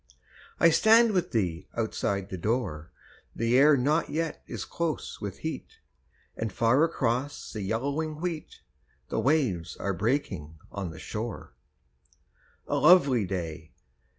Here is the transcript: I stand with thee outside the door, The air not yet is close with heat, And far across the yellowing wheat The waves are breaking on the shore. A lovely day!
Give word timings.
I 0.59 0.71
stand 0.71 1.11
with 1.11 1.29
thee 1.31 1.67
outside 1.77 2.29
the 2.31 2.37
door, 2.39 2.91
The 3.35 3.55
air 3.55 3.77
not 3.77 4.09
yet 4.09 4.41
is 4.47 4.65
close 4.65 5.21
with 5.21 5.37
heat, 5.37 5.77
And 6.35 6.51
far 6.51 6.83
across 6.83 7.53
the 7.53 7.61
yellowing 7.61 8.19
wheat 8.19 8.61
The 9.09 9.19
waves 9.19 9.77
are 9.77 9.93
breaking 9.93 10.57
on 10.71 10.89
the 10.89 10.97
shore. 10.97 11.53
A 12.67 12.77
lovely 12.77 13.25
day! 13.27 13.73